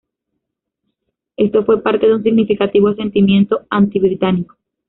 Esto 1.37 1.63
fue 1.63 1.83
parte 1.83 2.07
de 2.07 2.15
un 2.15 2.23
significativo 2.23 2.91
sentimiento 2.95 3.67
anti-británico. 3.69 4.57